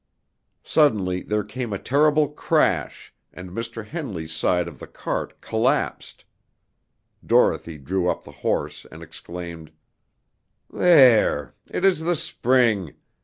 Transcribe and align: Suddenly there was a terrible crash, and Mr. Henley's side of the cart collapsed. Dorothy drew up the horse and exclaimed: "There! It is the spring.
Suddenly 0.63 1.21
there 1.21 1.43
was 1.43 1.55
a 1.71 1.77
terrible 1.77 2.29
crash, 2.29 3.13
and 3.31 3.51
Mr. 3.51 3.85
Henley's 3.85 4.33
side 4.33 4.67
of 4.67 4.79
the 4.79 4.87
cart 4.87 5.39
collapsed. 5.41 6.25
Dorothy 7.23 7.77
drew 7.77 8.09
up 8.09 8.23
the 8.23 8.31
horse 8.41 8.87
and 8.91 9.03
exclaimed: 9.03 9.71
"There! 10.73 11.53
It 11.69 11.85
is 11.85 11.99
the 11.99 12.15
spring. 12.15 12.95